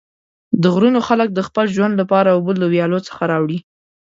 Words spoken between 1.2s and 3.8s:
د خپل ژوند لپاره اوبه له ویالو څخه راوړي.